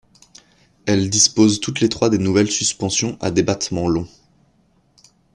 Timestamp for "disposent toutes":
1.11-1.79